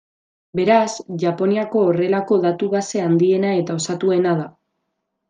[0.59, 4.49] Beraz, Japoniako horrelako datu-base handiena eta osatuena da.